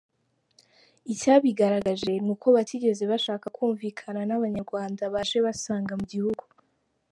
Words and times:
Icyabigaragaje, 1.13 2.11
ni 2.25 2.29
uko 2.33 2.47
batigeze 2.55 3.03
bashaka 3.11 3.45
kwumvikana 3.55 4.21
n’abanyarwanda 4.25 5.01
baje 5.13 5.37
basanga 5.45 5.91
mu 5.99 6.05
gihugu! 6.13 6.43